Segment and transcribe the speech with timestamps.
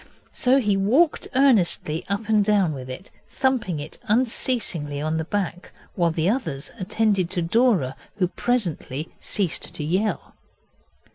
[0.33, 5.69] So he walked earnestly up and down with it, thumping it unceasingly on the back,
[5.93, 10.33] while the others attended to Dora, who presently ceased to yell.